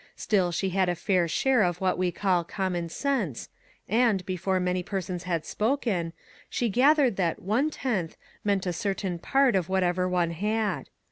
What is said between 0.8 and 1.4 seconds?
a fair